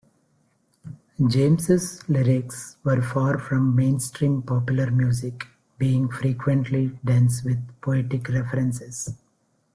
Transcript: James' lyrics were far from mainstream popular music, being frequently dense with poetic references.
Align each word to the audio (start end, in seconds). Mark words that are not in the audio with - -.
James' 1.27 2.09
lyrics 2.09 2.75
were 2.83 3.03
far 3.03 3.37
from 3.37 3.75
mainstream 3.75 4.41
popular 4.41 4.89
music, 4.89 5.45
being 5.77 6.09
frequently 6.09 6.97
dense 7.05 7.43
with 7.43 7.59
poetic 7.81 8.27
references. 8.29 9.15